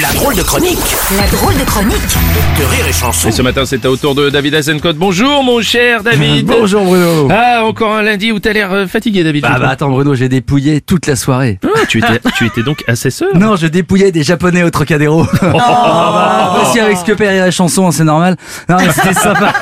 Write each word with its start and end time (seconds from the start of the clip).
La 0.00 0.12
drôle 0.12 0.34
de 0.34 0.42
chronique 0.42 0.96
La 1.16 1.26
drôle 1.26 1.54
de 1.58 1.64
chronique 1.64 2.16
de 2.58 2.64
Rire 2.64 2.86
et 2.88 2.92
Chanson. 2.92 3.28
Et 3.28 3.32
ce 3.32 3.42
matin, 3.42 3.66
c'était 3.66 3.88
au 3.88 3.96
tour 3.96 4.14
de 4.14 4.30
David 4.30 4.54
Azencott. 4.54 4.96
Bonjour, 4.96 5.42
mon 5.42 5.60
cher 5.60 6.02
David. 6.02 6.46
Bonjour 6.60 6.84
Bruno. 6.84 7.28
Ah, 7.30 7.64
encore 7.64 7.94
un 7.94 8.02
lundi 8.02 8.32
où 8.32 8.38
t'as 8.38 8.52
l'air 8.52 8.72
euh, 8.72 8.86
fatigué, 8.86 9.24
David. 9.24 9.42
Bah, 9.42 9.58
bah 9.60 9.68
attends 9.68 9.90
Bruno, 9.90 10.14
j'ai 10.14 10.28
dépouillé 10.28 10.80
toute 10.80 11.06
la 11.06 11.16
soirée. 11.16 11.58
Ah, 11.64 11.80
tu 11.86 11.98
étais, 11.98 12.20
tu 12.36 12.46
étais 12.46 12.62
donc 12.62 12.82
assesseur. 12.86 13.28
Non, 13.34 13.56
je 13.56 13.66
dépouillais 13.66 14.10
des 14.10 14.22
japonais 14.22 14.62
au 14.62 14.70
Trocadéro. 14.70 15.26
Ah 15.42 16.52
bah, 16.54 16.62
aussi 16.62 16.80
avec 16.80 16.96
ce 16.96 17.04
que 17.04 17.12
perd 17.12 17.36
la 17.36 17.50
chanson, 17.50 17.90
c'est 17.90 18.04
normal. 18.04 18.36
Non, 18.68 18.76
mais 18.78 18.92
c'était 18.92 19.12
sympa. 19.14 19.52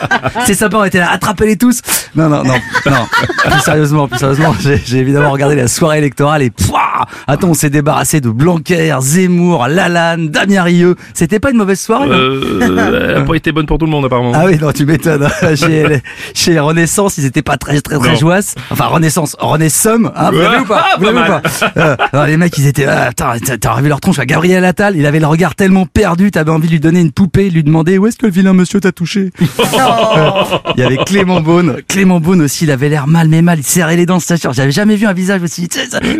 C'est 0.44 0.54
sympa, 0.54 0.76
on 0.78 0.84
était 0.84 1.00
là, 1.00 1.10
attrapez-les 1.10 1.56
tous. 1.56 1.80
Non, 2.14 2.28
non, 2.28 2.44
non, 2.44 2.60
non. 2.86 3.06
Plus 3.50 3.60
sérieusement, 3.60 4.06
plus 4.06 4.18
sérieusement, 4.18 4.54
j'ai 4.60 4.80
j'ai 4.84 4.98
évidemment 4.98 5.32
regardé 5.32 5.56
la 5.56 5.66
soirée 5.66 5.98
électorale 5.98 6.42
et 6.42 6.50
pouah, 6.50 6.87
attends, 7.26 7.48
on 7.50 7.54
s'est 7.54 7.70
débarrassé 7.70 8.20
de 8.20 8.30
Blanquer, 8.30 8.96
Zemmour, 9.00 9.68
Lalanne, 9.68 10.28
Damien 10.28 10.62
Rieu. 10.62 10.96
C'était 11.14 11.40
pas 11.40 11.50
une 11.50 11.56
mauvaise 11.58 11.80
soirée. 11.80 12.08
Euh, 12.10 13.10
elle 13.10 13.16
a 13.16 13.20
pas 13.22 13.34
été 13.34 13.52
bonne 13.52 13.66
pour 13.66 13.78
tout 13.78 13.86
le 13.86 13.90
monde, 13.90 14.04
apparemment. 14.04 14.32
Ah 14.34 14.44
oui, 14.46 14.58
non, 14.60 14.72
tu 14.72 14.86
m'étonnes. 14.86 15.28
chez, 15.56 16.00
chez 16.34 16.58
Renaissance, 16.58 17.18
ils 17.18 17.24
étaient 17.26 17.42
pas 17.42 17.56
très, 17.56 17.80
très, 17.80 17.98
très 17.98 18.16
joyeux. 18.16 18.42
Enfin, 18.70 18.86
Renaissance, 18.86 19.36
Renaissance, 19.38 20.00
hein, 20.16 20.30
vous 20.32 20.38
l'avez 20.38 20.58
ou 20.58 20.64
pas 20.64 20.84
Ah, 20.92 20.96
Vous 20.98 21.04
pas 21.04 21.12
l'avez 21.12 21.28
ou 21.28 21.30
mal. 21.32 21.42
pas 21.42 21.72
Euh, 21.76 21.96
alors, 22.12 22.26
les 22.26 22.36
mecs, 22.36 22.56
ils 22.58 22.66
étaient, 22.66 22.84
ah, 22.86 23.04
attends, 23.08 23.32
t'as- 23.44 23.56
t'as 23.58 23.72
revu 23.72 23.88
leur 23.88 24.00
tronche 24.00 24.18
à 24.18 24.26
Gabriel 24.26 24.64
Attal, 24.64 24.96
il 24.96 25.06
avait 25.06 25.20
le 25.20 25.26
regard 25.26 25.54
tellement 25.54 25.86
perdu, 25.86 26.30
t'avais 26.30 26.50
envie 26.50 26.66
de 26.68 26.72
lui 26.72 26.80
donner 26.80 27.00
une 27.00 27.12
poupée, 27.12 27.50
lui 27.50 27.62
demander 27.62 27.98
où 27.98 28.06
est-ce 28.06 28.16
que 28.16 28.26
le 28.26 28.32
vilain 28.32 28.52
monsieur 28.52 28.80
t'a 28.80 28.92
touché. 28.92 29.30
Euh, 29.40 29.44
il 30.76 30.80
y 30.80 30.82
avait 30.84 30.96
Clément 30.98 31.40
Beaune. 31.40 31.76
Clément 31.88 32.20
Beaune 32.20 32.42
aussi, 32.42 32.64
il 32.64 32.70
avait 32.70 32.88
l'air 32.88 33.06
mal, 33.06 33.28
mais 33.28 33.42
mal, 33.42 33.58
il 33.58 33.64
serrait 33.64 33.96
les 33.96 34.06
dents, 34.06 34.20
c'est 34.20 34.36
sûr. 34.36 34.52
J'avais 34.52 34.72
jamais 34.72 34.96
vu 34.96 35.06
un 35.06 35.12
visage 35.12 35.42
aussi. 35.42 35.68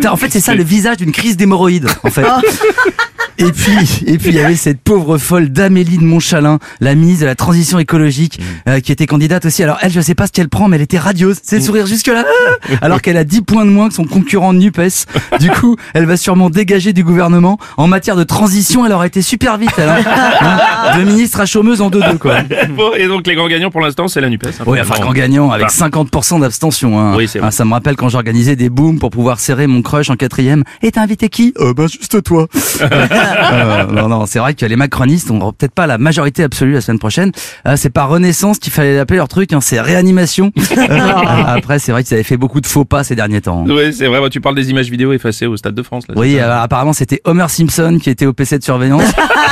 En 0.09 0.17
fait, 0.17 0.29
c'est 0.31 0.41
ça 0.41 0.55
le 0.55 0.63
visage 0.69 0.99
d'une 0.99 1.13
crise 1.13 1.37
d'hémorroïdes, 1.37 1.89
en 2.03 2.11
fait. 2.11 2.27
Et 3.39 3.53
puis, 3.53 4.03
et 4.07 4.19
puis 4.19 4.29
il 4.31 4.35
y 4.35 4.41
avait 4.41 4.57
cette 4.69 4.81
pauvre 4.81 5.19
folle 5.19 5.49
d'Amélie 5.51 5.99
de 5.99 6.05
Montchalin, 6.05 6.59
la 6.81 6.95
ministre 6.95 7.23
de 7.23 7.27
la 7.27 7.35
transition 7.35 7.79
écologique, 7.79 8.41
euh, 8.69 8.81
qui 8.81 8.91
était 8.93 9.07
candidate 9.07 9.45
aussi. 9.47 9.63
Alors 9.63 9.79
elle, 9.81 9.93
je 9.93 10.01
sais 10.01 10.15
pas 10.15 10.27
ce 10.27 10.33
qu'elle 10.33 10.49
prend, 10.49 10.69
mais 10.69 10.77
elle 10.77 10.83
était 10.83 10.99
radieuse. 10.99 11.39
C'est 11.43 11.61
sourire 11.61 11.87
jusque 11.87 12.09
là, 12.09 12.25
alors 12.83 13.01
qu'elle 13.01 13.17
a 13.17 13.25
10 13.25 13.43
points 13.43 13.65
de 13.65 13.71
moins 13.71 13.89
que 13.89 13.95
son 13.95 14.05
concurrent 14.05 14.53
Nupes. 14.53 14.79
Du 15.41 15.51
coup, 15.51 15.77
elle 15.95 16.05
va 16.07 16.17
sûrement 16.17 16.51
dégager 16.51 16.93
du 16.93 17.05
gouvernement. 17.05 17.59
En 17.77 17.87
matière 17.87 18.17
de 18.17 18.25
transition, 18.25 18.85
elle 18.87 18.93
aurait 18.93 19.07
été 19.09 19.23
super 19.23 19.57
vite. 19.59 19.71
Elle, 19.79 19.89
hein. 19.89 19.97
Hein 20.41 20.99
de 20.99 21.05
ministre 21.05 21.41
à 21.41 21.47
chômeuse 21.47 21.81
en 21.81 21.91
2-2 21.91 22.19
quoi. 22.19 22.39
Et 22.97 23.07
donc, 23.07 23.27
les 23.27 23.35
grands 23.35 23.49
gagnants 23.49 23.71
pour 23.71 23.81
l'instant, 23.81 24.09
c'est 24.09 24.21
la 24.21 24.29
NUPES. 24.29 24.47
hein, 24.47 24.65
Oui, 24.67 24.79
enfin 24.81 24.95
qu'en 25.01 25.13
gagnant 25.13 25.51
avec 25.51 25.69
50% 25.69 26.41
d'abstention. 26.41 26.99
Hein. 26.99 27.15
Oui. 27.17 27.29
Ah, 27.43 27.51
ça 27.51 27.65
me 27.65 27.73
rappelle 27.73 27.97
quand 27.97 28.09
j'organisais 28.09 28.57
des 28.57 28.69
booms 28.69 28.99
pour 28.99 29.11
pouvoir 29.11 29.41
serrer 29.41 29.67
mon 29.67 29.83
crush 29.83 30.11
en 30.11 30.17
quatrième. 30.17 30.65
Et 30.83 30.91
t'as 30.93 31.03
invité 31.03 31.29
qui? 31.29 31.55
Euh, 31.59 31.75
Ben 31.75 31.87
juste 31.89 32.23
toi. 32.23 32.47
Euh, 33.29 33.85
non, 33.87 34.09
non, 34.09 34.27
c'est 34.27 34.39
vrai 34.39 34.55
que 34.55 34.65
les 34.67 34.77
macronistes 34.77 35.31
ont 35.31 35.53
peut-être 35.53 35.73
pas 35.75 35.87
la 35.87 35.99
majorité 35.99 36.43
absolue 36.43 36.73
la 36.75 36.81
semaine 36.81 36.99
prochaine. 36.99 37.33
Euh, 37.67 37.75
c'est 37.77 37.91
pas 37.91 38.05
Renaissance 38.05 38.59
qu'il 38.59 38.73
fallait 38.73 38.99
appeler 38.99 39.19
leur 39.19 39.29
truc, 39.29 39.53
hein, 39.53 39.61
c'est 39.61 39.81
réanimation. 39.81 40.53
Euh, 40.79 41.43
après, 41.47 41.79
c'est 41.79 41.93
vrai 41.93 42.03
qu'ils 42.05 42.15
avaient 42.15 42.23
fait 42.23 42.37
beaucoup 42.37 42.61
de 42.61 42.67
faux 42.67 42.85
pas 42.85 43.05
ces 43.05 43.15
derniers 43.15 43.41
temps. 43.41 43.65
hein. 43.67 43.71
Oui, 43.73 43.93
c'est 43.93 44.07
vrai. 44.07 44.21
bah, 44.21 44.31
tu 44.31 44.41
parles 44.41 44.55
des 44.55 44.71
images 44.71 44.91
vidéo 44.91 45.13
effacées 45.13 45.47
au 45.47 45.57
Stade 45.57 45.75
de 45.75 45.83
France. 45.83 46.05
Là, 46.09 46.15
Oui, 46.17 46.39
apparemment 46.39 46.93
c'était 46.93 47.21
Homer 47.25 47.47
Simpson 47.49 47.99
qui 48.01 48.09
était 48.11 48.27
au 48.27 48.33
PC 48.33 48.59
de 48.59 48.65
surveillance. 48.65 49.03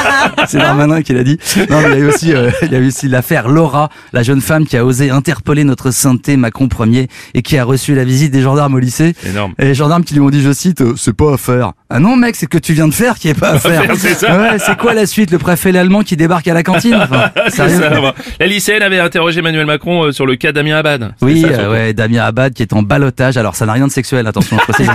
c'est 0.46 0.58
Darmanin 0.58 1.02
qui 1.02 1.12
l'a 1.12 1.24
dit. 1.24 1.38
Non, 1.70 1.80
mais 1.82 1.88
il 1.88 1.90
y 1.90 1.94
a 1.94 1.98
eu 1.98 2.06
aussi, 2.08 2.32
il 2.62 2.72
y 2.72 2.74
a 2.74 2.78
eu 2.78 2.86
aussi 2.88 3.08
l'affaire 3.08 3.48
Laura, 3.48 3.90
la 4.12 4.22
jeune 4.22 4.40
femme 4.40 4.66
qui 4.66 4.76
a 4.76 4.84
osé 4.84 5.10
interpeller 5.10 5.64
notre 5.64 5.90
sainteté 5.90 6.36
Macron 6.36 6.68
Ier 6.86 7.08
et 7.34 7.42
qui 7.42 7.58
a 7.58 7.64
reçu 7.64 7.94
la 7.94 8.04
visite 8.04 8.30
des 8.32 8.42
gendarmes 8.42 8.74
au 8.74 8.78
lycée. 8.78 9.14
Énorme. 9.28 9.52
Et 9.58 9.64
les 9.64 9.74
gendarmes 9.74 10.04
qui 10.04 10.14
lui 10.14 10.20
ont 10.20 10.30
dit, 10.30 10.42
je 10.42 10.52
cite, 10.52 10.82
c'est 10.96 11.14
pas 11.16 11.34
à 11.34 11.36
faire. 11.36 11.72
Ah 11.88 12.00
non, 12.00 12.16
mec, 12.16 12.34
c'est 12.34 12.46
ce 12.46 12.50
que 12.50 12.58
tu 12.58 12.72
viens 12.72 12.88
de 12.88 12.94
faire 12.94 13.14
qui 13.16 13.28
est 13.28 13.38
pas 13.38 13.50
à 13.50 13.58
faire. 13.60 13.84
c'est. 13.96 14.20
Ouais, 14.28 14.58
c'est 14.58 14.76
quoi 14.76 14.92
la 14.92 15.06
suite 15.06 15.30
Le 15.30 15.38
préfet 15.38 15.70
l'allemand 15.70 16.02
qui 16.02 16.16
débarque 16.16 16.48
à 16.48 16.54
la 16.54 16.62
cantine 16.64 16.94
enfin, 16.96 17.30
Sérieux 17.48 17.78
Ça. 17.80 18.14
La 18.40 18.46
lycéenne 18.46 18.82
avait 18.82 18.98
interrogé 18.98 19.38
Emmanuel 19.38 19.66
Macron 19.66 20.04
euh, 20.06 20.12
sur 20.12 20.26
le 20.26 20.34
cas 20.36 20.50
Damien 20.52 20.76
Abad. 20.76 21.14
Oui, 21.22 21.42
ça, 21.42 21.48
euh, 21.48 21.70
ouais, 21.72 21.92
Damien 21.92 22.24
Abad 22.24 22.54
qui 22.54 22.62
est 22.62 22.72
en 22.72 22.82
balotage. 22.82 23.36
Alors, 23.36 23.54
ça 23.54 23.66
n'a 23.66 23.72
rien 23.74 23.86
de 23.86 23.92
sexuel, 23.92 24.26
attention, 24.26 24.56
je 24.58 24.72
précise. 24.72 24.90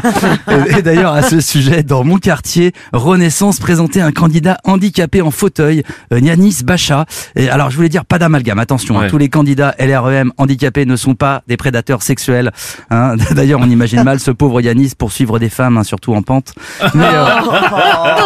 et, 0.76 0.80
et 0.80 0.82
d'ailleurs, 0.82 1.14
à 1.14 1.22
ce 1.22 1.40
sujet, 1.40 1.84
dans 1.84 2.04
mon 2.04 2.18
quartier, 2.18 2.74
Renaissance 2.92 3.60
présentait 3.60 4.02
un 4.02 4.12
candidat 4.12 4.58
handicapé 4.66 5.22
en 5.22 5.32
fauteuil, 5.32 5.84
euh, 6.14 6.20
Yanis 6.20 6.58
Bacha. 6.66 7.06
Et 7.38 7.50
alors, 7.50 7.70
je 7.72 7.78
voulais 7.78 7.90
dire, 7.90 8.04
pas 8.04 8.20
d'amalgame, 8.20 8.60
attention. 8.60 9.00
hein, 9.00 9.08
tous 9.10 9.18
les 9.18 9.30
candidats 9.30 9.74
LREM 9.80 10.34
handicapés 10.38 10.86
ne 10.86 10.98
sont 10.98 11.16
pas 11.16 11.42
des 11.48 11.56
prédateurs 11.58 12.02
sexuels. 12.02 12.52
hein. 12.90 13.16
D'ailleurs, 13.32 13.62
on 13.62 13.70
imagine 13.70 14.04
mal 14.04 14.20
ce 14.20 14.32
pauvre 14.32 14.60
Yanis 14.60 14.92
poursuivre 14.98 15.40
des 15.40 15.50
femmes, 15.50 15.78
hein, 15.78 15.84
surtout 15.86 16.14
en 16.14 16.22
pente. 16.22 16.54
Mais, 16.94 17.06
euh, 17.06 17.26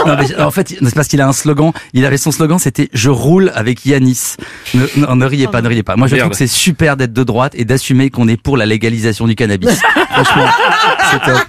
non, 0.05 0.15
mais 0.19 0.41
en 0.41 0.51
fait, 0.51 0.75
c'est 0.81 0.95
parce 0.95 1.07
qu'il 1.07 1.21
a 1.21 1.27
un 1.27 1.33
slogan. 1.33 1.71
Il 1.93 2.05
avait 2.05 2.17
son 2.17 2.31
slogan, 2.31 2.59
c'était 2.59 2.89
"Je 2.93 3.09
roule 3.09 3.51
avec 3.55 3.85
Yanis". 3.85 4.35
Ne, 4.73 4.85
non, 4.97 5.15
ne 5.15 5.25
riez 5.25 5.47
pas, 5.47 5.61
ne 5.61 5.67
riez 5.67 5.83
pas. 5.83 5.95
Moi, 5.95 6.07
je 6.07 6.15
Merde. 6.15 6.25
trouve 6.25 6.31
que 6.31 6.37
c'est 6.37 6.47
super 6.47 6.97
d'être 6.97 7.13
de 7.13 7.23
droite 7.23 7.53
et 7.55 7.65
d'assumer 7.65 8.09
qu'on 8.09 8.27
est 8.27 8.41
pour 8.41 8.57
la 8.57 8.65
légalisation 8.65 9.27
du 9.27 9.35
cannabis. 9.35 9.79
Franchement, 10.11 10.45
c'est 11.11 11.19
top. 11.31 11.41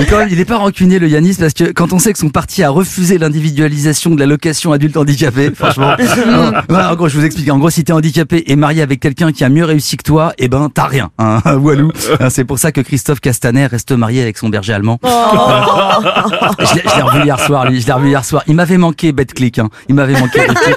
Ouais. 0.00 0.06
Mais 0.06 0.10
quand 0.10 0.18
même, 0.18 0.28
il 0.30 0.40
est 0.40 0.44
pas 0.44 0.56
rancunier 0.56 0.98
le 0.98 1.08
Yanis 1.08 1.36
parce 1.38 1.52
que 1.52 1.72
quand 1.72 1.92
on 1.92 1.98
sait 1.98 2.12
que 2.12 2.18
son 2.18 2.30
parti 2.30 2.62
a 2.62 2.70
refusé 2.70 3.18
l'individualisation 3.18 4.14
de 4.14 4.20
la 4.20 4.26
location 4.26 4.72
adulte 4.72 4.96
handicapé, 4.96 5.50
franchement. 5.54 5.94
non, 6.26 6.52
non, 6.68 6.78
en 6.78 6.94
gros, 6.96 7.08
je 7.08 7.18
vous 7.18 7.24
explique. 7.24 7.50
En 7.50 7.58
gros, 7.58 7.70
si 7.70 7.84
t'es 7.84 7.92
handicapé 7.92 8.44
et 8.46 8.56
marié 8.56 8.82
avec 8.82 9.00
quelqu'un 9.00 9.32
qui 9.32 9.44
a 9.44 9.48
mieux 9.48 9.64
réussi 9.64 9.96
que 9.96 10.02
toi, 10.02 10.32
eh 10.38 10.48
ben 10.48 10.70
t'as 10.72 10.86
rien. 10.86 11.10
Hein, 11.18 11.40
Walou. 11.58 11.92
Hein, 12.20 12.28
C'est 12.28 12.44
pour 12.44 12.58
ça 12.58 12.72
que 12.72 12.80
Christophe 12.80 13.20
Castaner 13.20 13.66
reste 13.66 13.92
marié 13.92 14.20
avec 14.22 14.36
son 14.36 14.48
berger 14.48 14.72
allemand. 14.72 14.98
Je 15.04 16.74
l'ai 16.74 16.82
je 16.84 16.96
l'ai 16.96 17.02
revu 17.02 17.24
hier 17.24 17.38
soir, 17.38 17.70
lui. 17.70 17.80
Je 17.80 17.86
l'ai 17.86 17.92
revu 17.92 18.08
hier 18.08 18.24
soir. 18.24 18.42
Il 18.46 18.54
m'avait 18.56 18.78
manqué, 18.78 19.12
Betclic. 19.12 19.58
Hein. 19.58 19.68
Il 19.88 19.94
m'avait 19.94 20.18
manqué. 20.18 20.40
Betclic. 20.40 20.76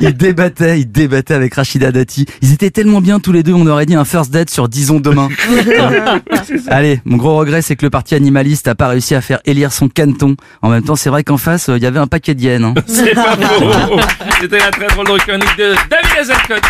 Il 0.00 0.14
débattait, 0.14 0.80
il 0.80 0.90
débattait 0.90 1.34
avec 1.34 1.54
Rachida 1.54 1.92
Dati. 1.92 2.26
Ils 2.40 2.52
étaient 2.52 2.70
tellement 2.70 3.00
bien 3.00 3.20
tous 3.20 3.32
les 3.32 3.42
deux, 3.42 3.52
on 3.52 3.66
aurait 3.66 3.86
dit 3.86 3.94
un 3.94 4.04
first 4.04 4.32
date 4.32 4.48
sur 4.50 4.68
disons 4.68 5.00
demain. 5.00 5.28
Allez, 6.68 7.00
mon 7.04 7.16
gros 7.16 7.36
regret, 7.36 7.60
c'est 7.62 7.76
que 7.76 7.84
le 7.84 7.90
parti 7.90 8.14
animaliste 8.14 8.59
a 8.68 8.74
pas 8.74 8.88
réussi 8.88 9.14
à 9.14 9.20
faire 9.20 9.40
élire 9.44 9.72
son 9.72 9.88
canton. 9.88 10.36
En 10.62 10.68
même 10.70 10.82
temps, 10.82 10.96
c'est 10.96 11.10
vrai 11.10 11.24
qu'en 11.24 11.38
face, 11.38 11.68
euh, 11.68 11.76
il 11.76 11.82
y 11.82 11.86
avait 11.86 11.98
un 11.98 12.06
paquet 12.06 12.34
d'hyènes. 12.34 12.64
Hein. 12.64 12.74
C'est 12.86 13.14
pas 13.14 13.36
faux. 13.36 14.00
C'était 14.40 14.58
la 14.58 14.70
très 14.70 14.86
drôle 14.88 15.06
de 15.06 15.18
chronique 15.18 15.56
de 15.56 15.74
David 15.88 16.18
Azencott. 16.20 16.62